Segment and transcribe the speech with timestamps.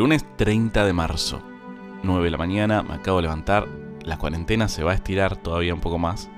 [0.00, 1.42] Lunes 30 de marzo,
[2.04, 3.68] 9 de la mañana, me acabo de levantar,
[4.02, 6.30] la cuarentena se va a estirar todavía un poco más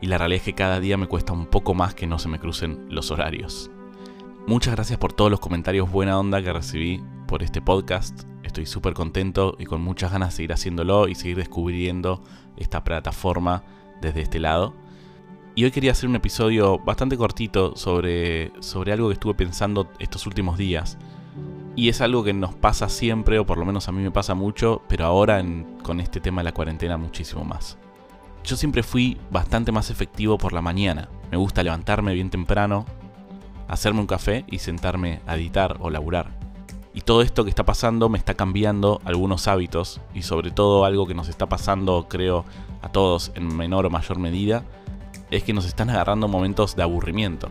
[0.00, 2.30] y la realidad es que cada día me cuesta un poco más que no se
[2.30, 3.70] me crucen los horarios.
[4.46, 8.22] Muchas gracias por todos los comentarios buena onda que recibí por este podcast.
[8.42, 12.22] Estoy súper contento y con muchas ganas de seguir haciéndolo y seguir descubriendo
[12.56, 13.64] esta plataforma
[14.00, 14.72] desde este lado.
[15.54, 20.26] Y hoy quería hacer un episodio bastante cortito sobre, sobre algo que estuve pensando estos
[20.26, 20.96] últimos días.
[21.76, 24.34] Y es algo que nos pasa siempre, o por lo menos a mí me pasa
[24.34, 25.44] mucho, pero ahora
[25.82, 27.78] con este tema de la cuarentena muchísimo más.
[28.44, 31.08] Yo siempre fui bastante más efectivo por la mañana.
[31.30, 32.84] Me gusta levantarme bien temprano,
[33.68, 36.30] hacerme un café y sentarme a editar o laburar.
[36.92, 41.08] Y todo esto que está pasando me está cambiando algunos hábitos y sobre todo algo
[41.08, 42.44] que nos está pasando creo
[42.82, 44.62] a todos en menor o mayor medida
[45.32, 47.48] es que nos están agarrando momentos de aburrimiento.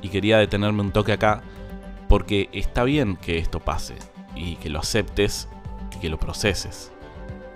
[0.00, 1.42] Y quería detenerme un toque acá
[2.12, 3.94] porque está bien que esto pase
[4.36, 5.48] y que lo aceptes
[5.96, 6.92] y que lo proceses.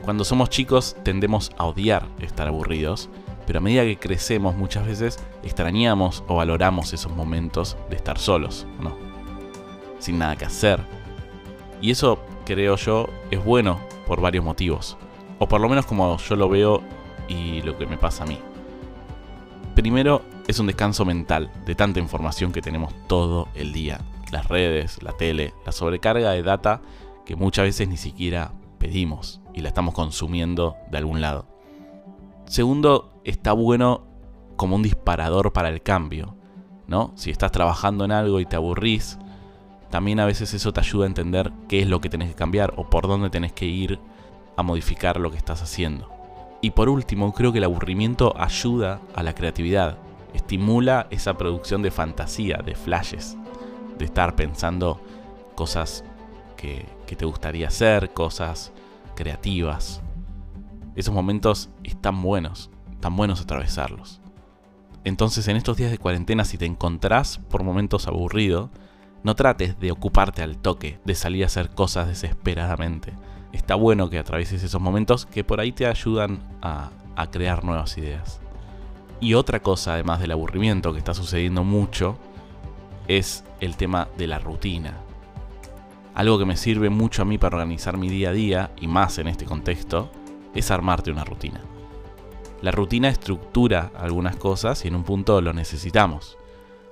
[0.03, 3.11] Cuando somos chicos tendemos a odiar estar aburridos,
[3.47, 8.67] pero a medida que crecemos muchas veces extrañamos o valoramos esos momentos de estar solos,
[8.81, 8.97] ¿no?
[9.99, 10.81] Sin nada que hacer.
[11.83, 14.97] Y eso, creo yo, es bueno por varios motivos.
[15.39, 16.83] O por lo menos como yo lo veo
[17.29, 18.39] y lo que me pasa a mí.
[19.75, 24.01] Primero, es un descanso mental de tanta información que tenemos todo el día.
[24.37, 26.83] Las redes, la tele, la sobrecarga de data
[27.25, 31.47] que muchas veces ni siquiera pedimos y la estamos consumiendo de algún lado.
[32.45, 34.07] Segundo, está bueno
[34.57, 36.37] como un disparador para el cambio,
[36.87, 37.13] ¿no?
[37.15, 39.17] Si estás trabajando en algo y te aburrís,
[39.89, 42.75] también a veces eso te ayuda a entender qué es lo que tenés que cambiar
[42.77, 43.99] o por dónde tenés que ir
[44.55, 46.11] a modificar lo que estás haciendo.
[46.61, 49.97] Y por último, creo que el aburrimiento ayuda a la creatividad,
[50.35, 53.39] estimula esa producción de fantasía, de flashes,
[53.99, 55.01] de estar pensando
[55.55, 56.05] cosas
[56.57, 58.73] que, te gustaría hacer, cosas
[59.15, 60.03] creativas.
[60.95, 64.21] Esos momentos están buenos, están buenos atravesarlos.
[65.05, 68.71] Entonces en estos días de cuarentena si te encontrás por momentos aburrido,
[69.23, 73.13] no trates de ocuparte al toque, de salir a hacer cosas desesperadamente
[73.57, 76.91] está bueno que atravieses esos momentos que por ahí te ayudan a,
[77.33, 78.41] crear nuevas ideas.
[79.21, 82.19] Y otra cosa, además del aburrimiento que está sucediendo mucho,
[83.09, 84.95] es el tema de la rutina.
[86.15, 89.19] Algo que me sirve mucho a mí para organizar mi día a día, y más
[89.19, 90.11] en este contexto,
[90.55, 91.61] es armarte una rutina.
[92.63, 96.39] La rutina estructura algunas cosas y en un punto lo necesitamos.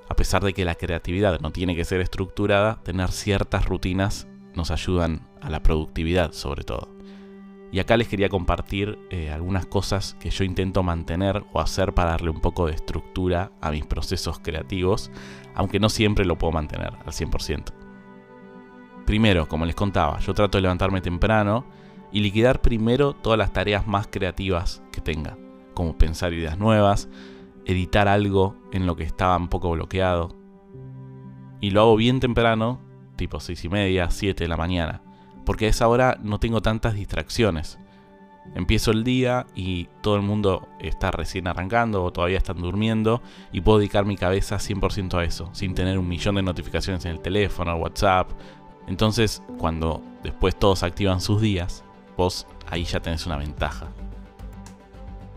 [0.09, 4.71] A pesar de que la creatividad no tiene que ser estructurada, tener ciertas rutinas nos
[4.71, 6.95] ayudan a la productividad sobre todo.
[7.75, 12.11] Y acá les quería compartir eh, algunas cosas que yo intento mantener o hacer para
[12.11, 15.11] darle un poco de estructura a mis procesos creativos,
[15.57, 17.73] aunque no siempre lo puedo mantener al 100%.
[19.05, 21.65] Primero, como les contaba, yo trato de levantarme temprano
[22.13, 25.37] y liquidar primero todas las tareas más creativas que tenga,
[25.75, 27.09] como pensar ideas nuevas,
[27.65, 30.37] editar algo en lo que estaba un poco bloqueado.
[31.61, 32.79] Y lo hago bien temprano
[33.17, 35.03] tipo 6 y media, 7 de la mañana,
[35.45, 37.79] porque a esa hora no tengo tantas distracciones.
[38.55, 43.23] Empiezo el día y todo el mundo está recién arrancando o todavía están durmiendo
[43.53, 47.13] y puedo dedicar mi cabeza 100% a eso, sin tener un millón de notificaciones en
[47.13, 48.31] el teléfono, WhatsApp.
[48.87, 51.85] Entonces, cuando después todos activan sus días,
[52.17, 53.89] vos ahí ya tenés una ventaja.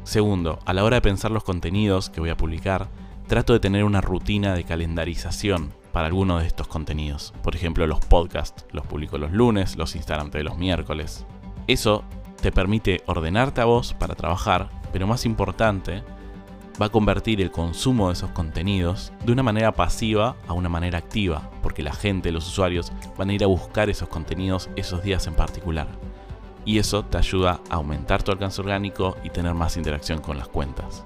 [0.03, 2.89] Segundo, a la hora de pensar los contenidos que voy a publicar,
[3.27, 7.33] trato de tener una rutina de calendarización para alguno de estos contenidos.
[7.41, 11.25] Por ejemplo, los podcasts los publico los lunes, los Instagram de los miércoles.
[11.65, 12.03] Eso
[12.39, 16.03] te permite ordenarte a vos para trabajar, pero más importante,
[16.79, 20.99] va a convertir el consumo de esos contenidos de una manera pasiva a una manera
[20.99, 25.25] activa, porque la gente, los usuarios, van a ir a buscar esos contenidos esos días
[25.25, 25.87] en particular.
[26.63, 30.47] Y eso te ayuda a aumentar tu alcance orgánico y tener más interacción con las
[30.47, 31.03] cuentas.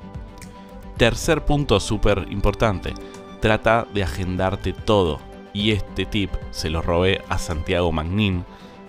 [0.98, 2.94] Tercer punto súper importante,
[3.42, 5.20] trata de agendarte todo.
[5.54, 8.46] Y este tip se lo robé a Santiago Magnin,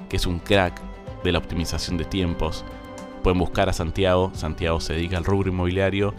[0.08, 0.80] que es un crack
[1.24, 2.64] de la optimización de tiempos.
[3.24, 6.14] Pueden buscar a Santiago, Santiago se dedica al rubro inmobiliario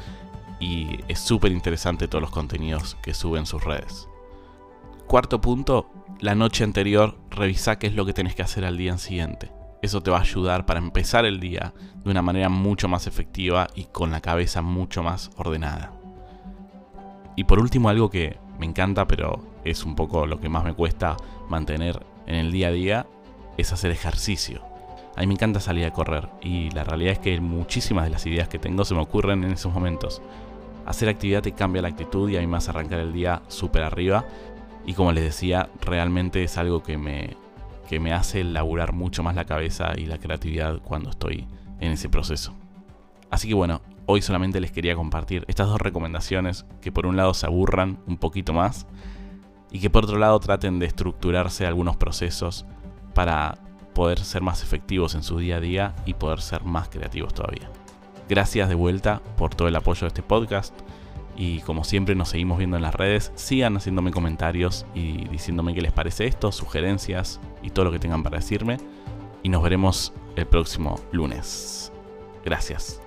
[0.60, 4.10] y es súper interesante todos los contenidos que sube en sus redes.
[5.08, 8.98] Cuarto punto, la noche anterior revisa qué es lo que tenés que hacer al día
[8.98, 9.52] siguiente.
[9.82, 13.68] Eso te va a ayudar para empezar el día de una manera mucho más efectiva
[13.76, 16.03] y con la cabeza mucho más ordenada.
[17.36, 20.74] Y por último, algo que me encanta, pero es un poco lo que más me
[20.74, 21.18] cuesta
[21.50, 23.08] mantener en el día a día,
[23.58, 24.62] es hacer ejercicio.
[25.16, 28.26] A mí me encanta salir a correr y la realidad es que muchísimas de las
[28.26, 30.22] ideas que tengo se me ocurren en esos momentos.
[30.86, 33.84] Hacer actividad te cambia la actitud y a mí me hace arrancar el día súper
[33.84, 34.26] arriba.
[34.86, 37.38] Y como les decía, realmente es algo que me,
[37.88, 41.48] que me hace laburar mucho más la cabeza y la creatividad cuando estoy
[41.80, 42.54] en ese proceso.
[43.30, 47.34] Así que bueno, hoy solamente les quería compartir estas dos recomendaciones que por un lado
[47.34, 48.88] se aburran un poquito más
[49.72, 52.66] y que por otro lado traten de estructurarse algunos procesos
[53.14, 53.58] para
[53.94, 57.70] poder ser más efectivos en su día a día y poder ser más creativos todavía.
[58.30, 60.74] Gracias de vuelta por todo el apoyo de este podcast
[61.36, 65.82] y como siempre nos seguimos viendo en las redes, sigan haciéndome comentarios y diciéndome qué
[65.82, 68.78] les parece esto, sugerencias y todo lo que tengan para decirme
[69.42, 71.92] y nos veremos el próximo lunes.
[72.46, 73.02] Gracias.